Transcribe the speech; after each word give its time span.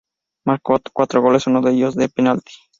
Marcó 0.47 0.79
cuatro 0.93 1.21
goles, 1.21 1.45
uno 1.45 1.61
de 1.61 1.73
ellos 1.73 1.93
de 1.93 2.09
penalti. 2.09 2.53